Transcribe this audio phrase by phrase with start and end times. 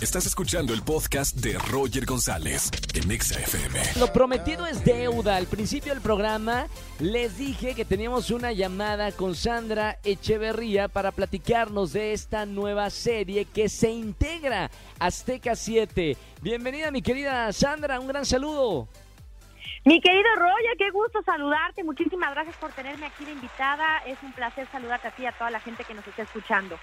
[0.00, 3.80] Estás escuchando el podcast de Roger González en Exa FM.
[3.98, 5.34] Lo prometido es deuda.
[5.34, 6.68] Al principio del programa
[7.00, 13.44] les dije que teníamos una llamada con Sandra Echeverría para platicarnos de esta nueva serie
[13.44, 14.70] que se integra
[15.00, 16.16] Azteca 7.
[16.42, 18.86] Bienvenida mi querida Sandra, un gran saludo.
[19.84, 21.82] Mi querido Roger, qué gusto saludarte.
[21.82, 23.98] Muchísimas gracias por tenerme aquí de invitada.
[24.06, 26.78] Es un placer saludarte a ti y a toda la gente que nos está escuchando.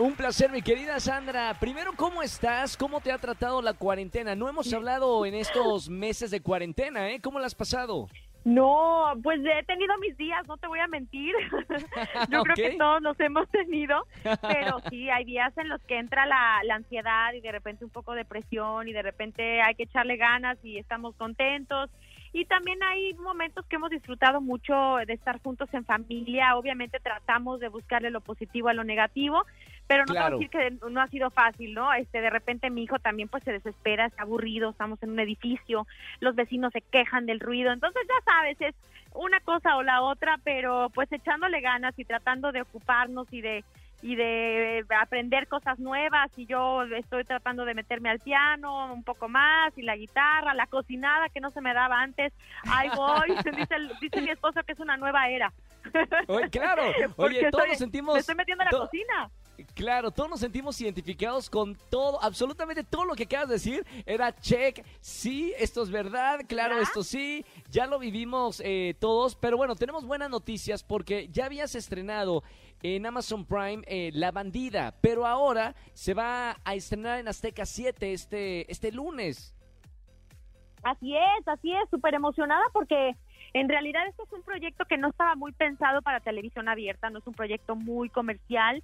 [0.00, 1.52] Un placer, mi querida Sandra.
[1.60, 2.74] Primero, ¿cómo estás?
[2.74, 4.34] ¿Cómo te ha tratado la cuarentena?
[4.34, 7.20] No hemos hablado en estos meses de cuarentena, ¿eh?
[7.20, 8.08] ¿Cómo la has pasado?
[8.42, 11.34] No, pues he tenido mis días, no te voy a mentir.
[12.30, 16.24] Yo creo que todos los hemos tenido, pero sí, hay días en los que entra
[16.24, 19.82] la, la, ansiedad y de repente un poco de presión y de repente hay que
[19.82, 21.90] echarle ganas y estamos contentos
[22.32, 26.56] y también hay momentos que hemos disfrutado mucho de estar juntos en familia.
[26.56, 29.44] Obviamente tratamos de buscarle lo positivo a lo negativo,
[29.90, 31.92] pero no quiero decir que no ha sido fácil, ¿no?
[31.92, 35.84] Este, de repente mi hijo también pues se desespera, está aburrido, estamos en un edificio,
[36.20, 38.76] los vecinos se quejan del ruido, entonces ya sabes, es
[39.14, 43.64] una cosa o la otra, pero pues echándole ganas y tratando de ocuparnos y de
[44.02, 49.28] y de aprender cosas nuevas y yo estoy tratando de meterme al piano un poco
[49.28, 52.32] más y la guitarra, la cocinada que no se me daba antes,
[52.70, 55.52] ahí voy, dice, dice mi esposo que es una nueva era.
[56.28, 56.84] Oye, claro,
[57.16, 58.14] oye, todos nos sentimos...
[58.14, 59.30] Me estoy metiendo en la cocina.
[59.74, 63.86] Claro, todos nos sentimos identificados con todo, absolutamente todo lo que acabas de decir.
[64.06, 69.56] Era check, sí, esto es verdad, claro, esto sí, ya lo vivimos eh, todos, pero
[69.56, 72.42] bueno, tenemos buenas noticias porque ya habías estrenado
[72.82, 78.12] en Amazon Prime eh, La Bandida, pero ahora se va a estrenar en Azteca 7
[78.12, 79.54] este, este lunes.
[80.82, 83.14] Así es, así es, súper emocionada porque
[83.52, 87.18] en realidad esto es un proyecto que no estaba muy pensado para televisión abierta, no
[87.18, 88.82] es un proyecto muy comercial,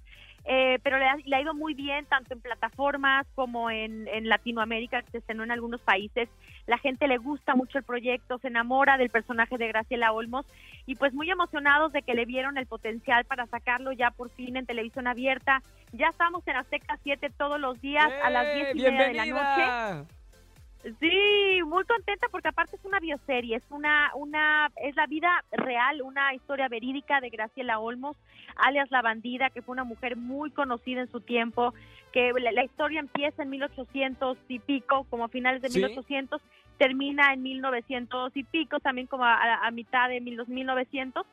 [0.49, 5.11] eh, pero le ha, ido muy bien tanto en plataformas como en, en, Latinoamérica, que
[5.11, 6.29] se estrenó en algunos países.
[6.67, 10.45] La gente le gusta mucho el proyecto, se enamora del personaje de Graciela Olmos
[10.85, 14.55] y pues muy emocionados de que le vieron el potencial para sacarlo ya por fin
[14.55, 15.61] en televisión abierta.
[15.91, 19.25] Ya estamos en Azteca 7 todos los días a las 10 y media de la
[19.25, 20.16] noche.
[20.99, 26.01] Sí, muy contenta porque aparte es una bioserie, es una, una, es la vida real,
[26.01, 28.15] una historia verídica de Graciela Olmos,
[28.55, 31.73] alias La Bandida, que fue una mujer muy conocida en su tiempo,
[32.13, 36.41] que la, historia empieza en 1800 y pico, como a finales de 1800,
[36.77, 41.25] termina en 1900 y pico, también como a, mitad de 1900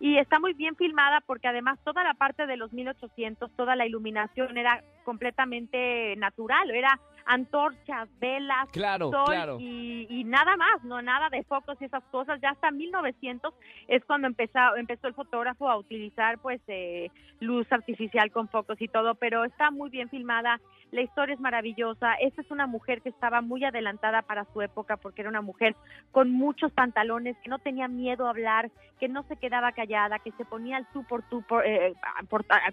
[0.00, 3.86] y está muy bien filmada porque además toda la parte de los 1800, toda la
[3.86, 11.42] iluminación era completamente natural, era antorchas, velas, claro, sol Y, nada más, no nada de
[11.44, 12.40] focos y esas cosas.
[12.40, 13.52] Ya hasta 1900
[13.88, 18.88] es cuando empezó, empezó el fotógrafo a utilizar pues eh, luz artificial con focos y
[18.88, 20.60] todo, pero está muy bien filmada.
[20.90, 22.14] La historia es maravillosa.
[22.14, 25.74] Esta es una mujer que estaba muy adelantada para su época porque era una mujer
[26.10, 28.70] con muchos pantalones, que no tenía miedo a hablar,
[29.00, 31.94] que no se quedaba callada, que se ponía al tú por tú eh,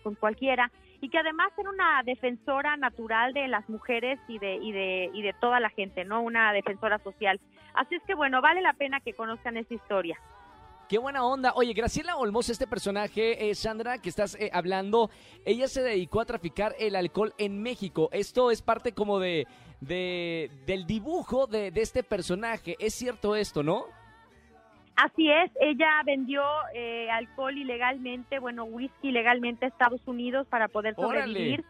[0.03, 0.69] con cualquiera
[1.01, 5.21] y que además era una defensora natural de las mujeres y de, y de, y
[5.21, 6.21] de toda la gente, ¿no?
[6.21, 7.39] Una defensora social.
[7.73, 10.19] Así es que bueno, vale la pena que conozcan esa historia.
[10.89, 11.53] Qué buena onda.
[11.55, 15.11] Oye, Graciela Olmos, este personaje, eh, Sandra, que estás eh, hablando,
[15.45, 18.09] ella se dedicó a traficar el alcohol en México.
[18.11, 19.45] Esto es parte como de,
[19.81, 22.75] de del dibujo de, de este personaje.
[22.79, 23.85] Es cierto esto, ¿no?
[24.95, 26.43] Así es, ella vendió
[26.73, 31.63] eh, alcohol ilegalmente, bueno, whisky ilegalmente a Estados Unidos para poder sobrevivir.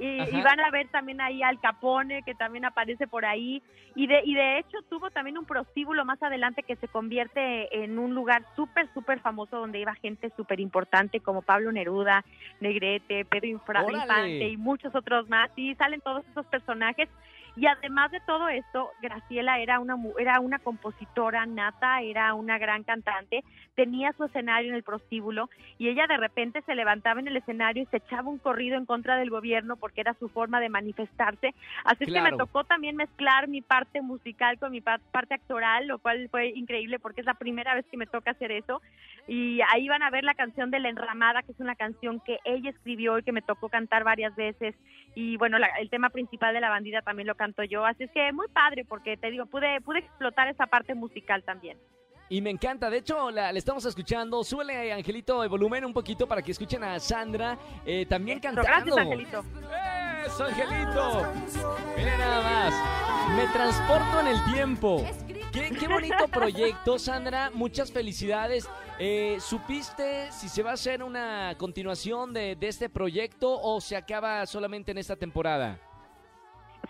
[0.00, 3.62] Y, van a ver también ahí al Capone, que también aparece por ahí.
[3.94, 7.98] Y de, y de hecho tuvo también un prostíbulo más adelante que se convierte en
[7.98, 12.24] un lugar súper, súper famoso donde iba gente súper importante como Pablo Neruda,
[12.60, 15.50] Negrete, Pedro Infante y muchos otros más.
[15.56, 17.08] Y salen todos esos personajes
[17.56, 22.84] y además de todo esto, Graciela era una, era una compositora nata, era una gran
[22.84, 23.44] cantante,
[23.74, 25.48] tenía su escenario en el prostíbulo
[25.78, 28.86] y ella de repente se levantaba en el escenario y se echaba un corrido en
[28.86, 31.54] contra del gobierno porque era su forma de manifestarse.
[31.84, 36.28] Así que me tocó también mezclar mi parte musical con mi parte actoral, lo cual
[36.30, 38.80] fue increíble porque es la primera vez que me toca hacer eso.
[39.26, 42.38] Y ahí van a ver la canción de La Enramada, que es una canción que
[42.44, 44.74] ella escribió y que me tocó cantar varias veces.
[45.14, 47.86] Y bueno, el tema principal de la bandida también lo canto yo.
[47.86, 51.78] Así es que muy padre porque te digo, pude, pude explotar esa parte musical también.
[52.28, 54.44] Y me encanta, de hecho la, estamos escuchando.
[54.44, 58.68] Súbele, Angelito, el volumen un poquito para que escuchen a Sandra eh, también cantando.
[58.68, 59.44] Gracias, Angelito.
[60.26, 61.26] Eso, Angelito.
[61.96, 63.36] Mira nada más.
[63.36, 65.04] Me transporto en el tiempo.
[65.50, 67.50] Qué, qué bonito proyecto, Sandra.
[67.54, 68.68] Muchas felicidades.
[68.98, 73.96] Eh, ¿Supiste si se va a hacer una continuación de, de este proyecto o se
[73.96, 75.80] acaba solamente en esta temporada?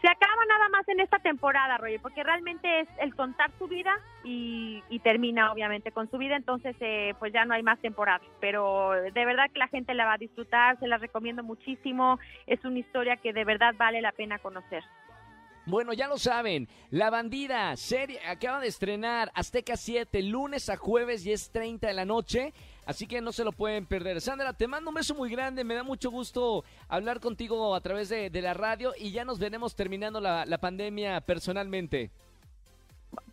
[0.01, 3.95] Se acaba nada más en esta temporada, Roger, porque realmente es el contar su vida
[4.25, 8.93] y, termina obviamente con su vida, entonces eh, pues ya no hay más temporadas, pero
[8.93, 12.79] de verdad que la gente la va a disfrutar, se la recomiendo muchísimo, es una
[12.79, 14.85] historia que de verdad vale la pena conocer.
[15.67, 21.25] Bueno, ya lo saben, La Bandida, serie, acaba de estrenar Azteca 7, lunes a jueves
[21.25, 22.53] y es 30 de la noche,
[22.91, 24.21] así que no se lo pueden perder.
[24.21, 28.09] Sandra, te mando un beso muy grande, me da mucho gusto hablar contigo a través
[28.09, 32.11] de, la radio y ya nos veremos terminando la, pandemia personalmente.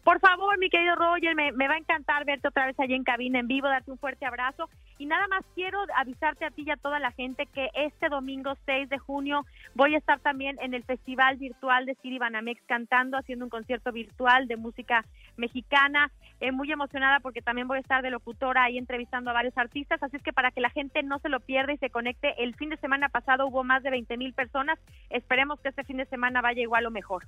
[0.04, 3.39] Por favor, mi querido Roger, me, va a encantar verte otra vez allí en cabina
[3.39, 4.69] en vivo, darte un fuerte abrazo.
[5.00, 8.56] Y nada más quiero avisarte a ti y a toda la gente que este domingo
[8.66, 9.46] 6 de junio
[9.76, 13.92] voy a estar también en el Festival Virtual de Siri Banamex cantando, haciendo un concierto
[13.92, 15.06] virtual de música
[15.36, 16.12] mexicana.
[16.40, 20.02] Eh, muy emocionada porque también voy a estar de locutora ahí entrevistando a varios artistas.
[20.02, 22.56] Así es que para que la gente no se lo pierda y se conecte, el
[22.56, 24.80] fin de semana pasado hubo más de 20 mil personas.
[25.10, 27.26] Esperemos que este fin de semana vaya igual o mejor.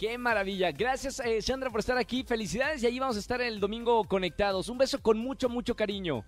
[0.00, 0.72] Qué maravilla.
[0.72, 2.24] Gracias, eh, Sandra, por estar aquí.
[2.24, 4.70] Felicidades y ahí vamos a estar el domingo conectados.
[4.70, 6.24] Un beso con mucho, mucho cariño.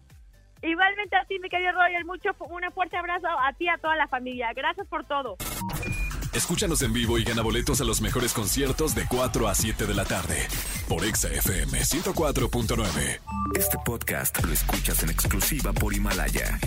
[0.62, 2.04] Igualmente a ti, mi querido Roger.
[2.04, 4.52] Mucho, un fuerte abrazo a ti y a toda la familia.
[4.54, 5.36] Gracias por todo.
[6.32, 9.94] Escúchanos en vivo y gana boletos a los mejores conciertos de 4 a 7 de
[9.94, 10.48] la tarde
[10.88, 13.20] por Exa FM 104.9.
[13.54, 16.58] Este podcast lo escuchas en exclusiva por Himalaya.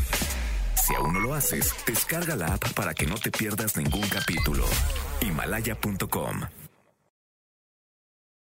[0.76, 4.66] Si aún no lo haces, descarga la app para que no te pierdas ningún capítulo.
[5.22, 6.42] Himalaya.com